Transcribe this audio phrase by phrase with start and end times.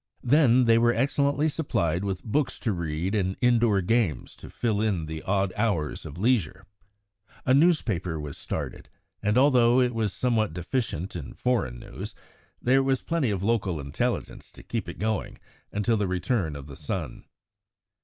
[0.23, 5.05] Then they were excellently supplied with books to read and indoor games to fill in
[5.05, 6.65] the odd hours of leisure.
[7.45, 8.89] A newspaper was started,
[9.21, 12.15] and although it was somewhat deficient in foreign news,
[12.59, 15.37] there was plenty of local intelligence to keep it going
[15.71, 17.25] until the return of the sun.